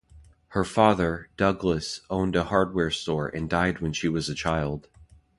Her 0.57 0.63
father, 0.63 1.29
Douglas, 1.37 2.01
owned 2.09 2.35
a 2.35 2.45
hardware 2.45 2.89
store 2.89 3.27
and 3.27 3.47
died 3.47 3.81
when 3.81 3.93
she 3.93 4.07
was 4.09 4.29
a 4.29 4.33
child. 4.33 4.87